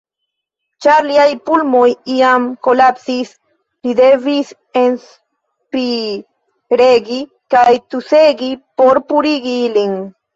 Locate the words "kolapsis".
2.67-3.33